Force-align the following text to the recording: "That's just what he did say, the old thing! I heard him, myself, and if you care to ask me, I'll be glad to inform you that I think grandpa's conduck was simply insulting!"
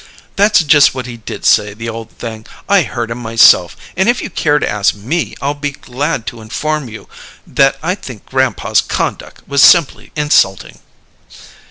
"That's 0.35 0.63
just 0.63 0.95
what 0.95 1.05
he 1.05 1.17
did 1.17 1.45
say, 1.45 1.75
the 1.75 1.87
old 1.87 2.09
thing! 2.09 2.47
I 2.67 2.81
heard 2.81 3.11
him, 3.11 3.19
myself, 3.19 3.77
and 3.95 4.09
if 4.09 4.19
you 4.19 4.31
care 4.31 4.57
to 4.57 4.67
ask 4.67 4.95
me, 4.95 5.35
I'll 5.43 5.53
be 5.53 5.69
glad 5.73 6.25
to 6.25 6.41
inform 6.41 6.89
you 6.89 7.07
that 7.45 7.77
I 7.83 7.93
think 7.93 8.25
grandpa's 8.25 8.81
conduck 8.81 9.43
was 9.45 9.61
simply 9.61 10.11
insulting!" 10.15 10.79